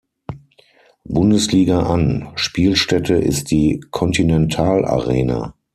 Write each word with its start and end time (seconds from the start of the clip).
Bundesliga 1.05 1.83
an; 1.83 2.29
Spielstätte 2.33 3.13
ist 3.17 3.51
die 3.51 3.83
Continental 3.91 4.83
Arena. 4.83 5.53